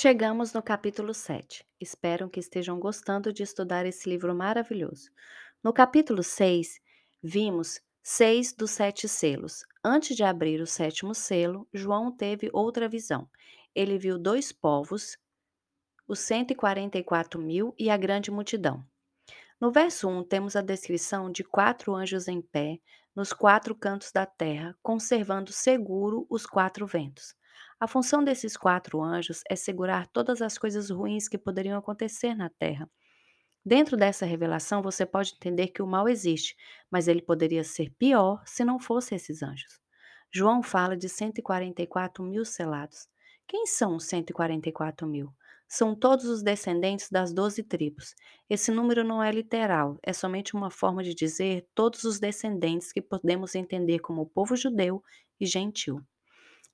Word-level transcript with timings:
Chegamos 0.00 0.52
no 0.52 0.62
capítulo 0.62 1.12
7. 1.12 1.66
Espero 1.80 2.30
que 2.30 2.38
estejam 2.38 2.78
gostando 2.78 3.32
de 3.32 3.42
estudar 3.42 3.84
esse 3.84 4.08
livro 4.08 4.32
maravilhoso. 4.32 5.10
No 5.60 5.72
capítulo 5.72 6.22
6, 6.22 6.80
vimos 7.20 7.80
seis 8.00 8.52
dos 8.52 8.70
sete 8.70 9.08
selos. 9.08 9.64
Antes 9.82 10.16
de 10.16 10.22
abrir 10.22 10.60
o 10.60 10.68
sétimo 10.68 11.16
selo, 11.16 11.66
João 11.74 12.12
teve 12.16 12.48
outra 12.52 12.88
visão. 12.88 13.28
Ele 13.74 13.98
viu 13.98 14.20
dois 14.20 14.52
povos, 14.52 15.18
os 16.06 16.20
144 16.20 17.40
mil 17.40 17.74
e 17.76 17.90
a 17.90 17.96
grande 17.96 18.30
multidão. 18.30 18.86
No 19.60 19.72
verso 19.72 20.08
1, 20.08 20.22
temos 20.28 20.54
a 20.54 20.60
descrição 20.60 21.28
de 21.28 21.42
quatro 21.42 21.92
anjos 21.96 22.28
em 22.28 22.40
pé, 22.40 22.78
nos 23.16 23.32
quatro 23.32 23.74
cantos 23.74 24.12
da 24.12 24.24
terra, 24.24 24.78
conservando 24.80 25.50
seguro 25.50 26.24
os 26.30 26.46
quatro 26.46 26.86
ventos. 26.86 27.34
A 27.80 27.86
função 27.86 28.24
desses 28.24 28.56
quatro 28.56 29.00
anjos 29.00 29.42
é 29.48 29.54
segurar 29.54 30.08
todas 30.08 30.42
as 30.42 30.58
coisas 30.58 30.90
ruins 30.90 31.28
que 31.28 31.38
poderiam 31.38 31.78
acontecer 31.78 32.34
na 32.34 32.50
terra. 32.50 32.90
Dentro 33.64 33.96
dessa 33.96 34.26
revelação, 34.26 34.82
você 34.82 35.06
pode 35.06 35.34
entender 35.34 35.68
que 35.68 35.82
o 35.82 35.86
mal 35.86 36.08
existe, 36.08 36.56
mas 36.90 37.06
ele 37.06 37.22
poderia 37.22 37.62
ser 37.62 37.90
pior 37.98 38.42
se 38.46 38.64
não 38.64 38.80
fossem 38.80 39.14
esses 39.14 39.42
anjos. 39.42 39.80
João 40.32 40.62
fala 40.62 40.96
de 40.96 41.08
144 41.08 42.24
mil 42.24 42.44
selados. 42.44 43.08
Quem 43.46 43.66
são 43.66 43.96
os 43.96 44.06
144 44.06 45.06
mil? 45.06 45.32
São 45.68 45.94
todos 45.94 46.24
os 46.24 46.42
descendentes 46.42 47.10
das 47.10 47.32
doze 47.32 47.62
tribos. 47.62 48.14
Esse 48.50 48.72
número 48.72 49.04
não 49.04 49.22
é 49.22 49.30
literal, 49.30 49.98
é 50.02 50.12
somente 50.12 50.54
uma 50.54 50.70
forma 50.70 51.02
de 51.04 51.14
dizer 51.14 51.66
todos 51.74 52.04
os 52.04 52.18
descendentes 52.18 52.92
que 52.92 53.02
podemos 53.02 53.54
entender 53.54 54.00
como 54.00 54.26
povo 54.26 54.56
judeu 54.56 55.02
e 55.38 55.46
gentil. 55.46 56.02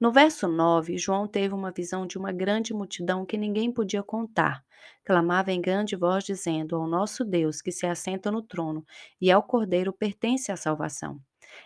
No 0.00 0.10
verso 0.10 0.48
9, 0.48 0.98
João 0.98 1.28
teve 1.28 1.54
uma 1.54 1.70
visão 1.70 2.04
de 2.04 2.18
uma 2.18 2.32
grande 2.32 2.74
multidão 2.74 3.24
que 3.24 3.36
ninguém 3.38 3.72
podia 3.72 4.02
contar. 4.02 4.64
Clamava 5.04 5.52
em 5.52 5.60
grande 5.60 5.94
voz, 5.94 6.24
dizendo: 6.24 6.74
Ao 6.74 6.88
nosso 6.88 7.24
Deus 7.24 7.62
que 7.62 7.70
se 7.70 7.86
assenta 7.86 8.32
no 8.32 8.42
trono 8.42 8.84
e 9.20 9.30
ao 9.30 9.42
Cordeiro 9.44 9.92
pertence 9.92 10.50
a 10.50 10.56
salvação. 10.56 11.20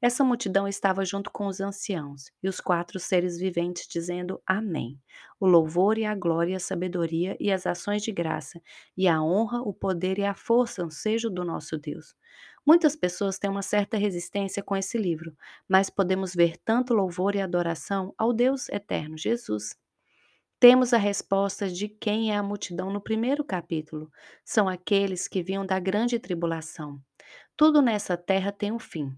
Essa 0.00 0.24
multidão 0.24 0.66
estava 0.68 1.04
junto 1.04 1.30
com 1.30 1.46
os 1.46 1.60
anciãos 1.60 2.30
e 2.42 2.48
os 2.48 2.60
quatro 2.60 2.98
seres 2.98 3.38
viventes, 3.38 3.86
dizendo 3.88 4.40
Amém. 4.46 5.00
O 5.40 5.46
louvor 5.46 5.98
e 5.98 6.04
a 6.04 6.14
glória, 6.14 6.56
a 6.56 6.60
sabedoria 6.60 7.36
e 7.40 7.50
as 7.50 7.66
ações 7.66 8.02
de 8.02 8.12
graça, 8.12 8.60
e 8.96 9.08
a 9.08 9.22
honra, 9.22 9.60
o 9.62 9.72
poder 9.72 10.18
e 10.18 10.24
a 10.24 10.34
força 10.34 10.88
sejam 10.90 11.32
do 11.32 11.44
nosso 11.44 11.78
Deus. 11.78 12.14
Muitas 12.66 12.94
pessoas 12.94 13.38
têm 13.38 13.48
uma 13.48 13.62
certa 13.62 13.96
resistência 13.96 14.62
com 14.62 14.76
esse 14.76 14.98
livro, 14.98 15.34
mas 15.68 15.88
podemos 15.88 16.34
ver 16.34 16.56
tanto 16.64 16.92
louvor 16.92 17.34
e 17.34 17.40
adoração 17.40 18.14
ao 18.18 18.32
Deus 18.32 18.68
eterno, 18.68 19.16
Jesus. 19.16 19.74
Temos 20.60 20.92
a 20.92 20.98
resposta 20.98 21.68
de 21.68 21.88
quem 21.88 22.32
é 22.32 22.36
a 22.36 22.42
multidão 22.42 22.90
no 22.92 23.00
primeiro 23.00 23.44
capítulo. 23.44 24.10
São 24.44 24.68
aqueles 24.68 25.28
que 25.28 25.42
vinham 25.42 25.64
da 25.64 25.78
grande 25.78 26.18
tribulação. 26.18 27.00
Tudo 27.56 27.80
nessa 27.80 28.16
terra 28.16 28.50
tem 28.50 28.72
um 28.72 28.78
fim. 28.78 29.16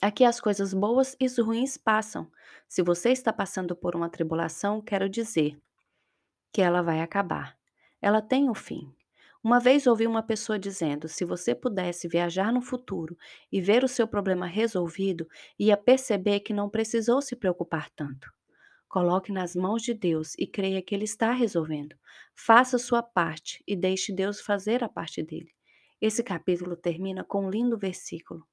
Aqui 0.00 0.24
as 0.24 0.40
coisas 0.40 0.72
boas 0.72 1.16
e 1.18 1.26
ruins 1.42 1.76
passam. 1.76 2.30
Se 2.68 2.84
você 2.84 3.10
está 3.10 3.32
passando 3.32 3.74
por 3.74 3.96
uma 3.96 4.08
tribulação, 4.08 4.80
quero 4.80 5.08
dizer 5.08 5.60
que 6.52 6.62
ela 6.62 6.82
vai 6.82 7.00
acabar. 7.00 7.58
Ela 8.00 8.22
tem 8.22 8.48
um 8.48 8.54
fim. 8.54 8.94
Uma 9.42 9.58
vez 9.58 9.88
ouvi 9.88 10.06
uma 10.06 10.22
pessoa 10.22 10.56
dizendo: 10.56 11.08
se 11.08 11.24
você 11.24 11.52
pudesse 11.52 12.06
viajar 12.06 12.52
no 12.52 12.62
futuro 12.62 13.18
e 13.50 13.60
ver 13.60 13.82
o 13.82 13.88
seu 13.88 14.06
problema 14.06 14.46
resolvido, 14.46 15.28
ia 15.58 15.76
perceber 15.76 16.40
que 16.40 16.54
não 16.54 16.70
precisou 16.70 17.20
se 17.20 17.34
preocupar 17.34 17.90
tanto. 17.90 18.32
Coloque 18.88 19.32
nas 19.32 19.56
mãos 19.56 19.82
de 19.82 19.94
Deus 19.94 20.32
e 20.38 20.46
creia 20.46 20.80
que 20.80 20.94
Ele 20.94 21.04
está 21.06 21.32
resolvendo. 21.32 21.96
Faça 22.36 22.78
sua 22.78 23.02
parte 23.02 23.64
e 23.66 23.74
deixe 23.74 24.12
Deus 24.12 24.40
fazer 24.40 24.84
a 24.84 24.88
parte 24.88 25.24
dele. 25.24 25.52
Esse 26.00 26.22
capítulo 26.22 26.76
termina 26.76 27.24
com 27.24 27.46
um 27.46 27.50
lindo 27.50 27.76
versículo 27.76 28.46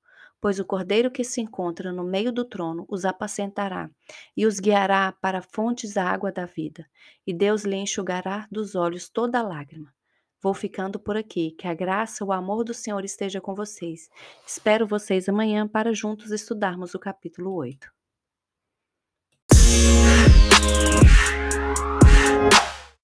pois 0.45 0.59
o 0.59 0.63
cordeiro 0.63 1.09
que 1.09 1.23
se 1.23 1.41
encontra 1.41 1.91
no 1.91 2.03
meio 2.03 2.31
do 2.31 2.45
trono 2.45 2.85
os 2.87 3.03
apacentará 3.03 3.89
e 4.37 4.45
os 4.45 4.59
guiará 4.59 5.11
para 5.11 5.41
fontes 5.41 5.95
da 5.95 6.07
água 6.07 6.31
da 6.31 6.45
vida, 6.45 6.85
e 7.25 7.33
Deus 7.33 7.63
lhe 7.63 7.75
enxugará 7.75 8.47
dos 8.51 8.75
olhos 8.75 9.09
toda 9.09 9.41
lágrima. 9.41 9.91
Vou 10.39 10.53
ficando 10.53 10.99
por 10.99 11.17
aqui. 11.17 11.55
Que 11.57 11.67
a 11.67 11.73
graça, 11.73 12.23
o 12.23 12.31
amor 12.31 12.63
do 12.63 12.75
Senhor 12.75 13.03
esteja 13.03 13.41
com 13.41 13.55
vocês. 13.55 14.07
Espero 14.45 14.85
vocês 14.85 15.27
amanhã 15.27 15.67
para 15.67 15.95
juntos 15.95 16.29
estudarmos 16.29 16.93
o 16.93 16.99
capítulo 16.99 17.51
8. 17.55 17.91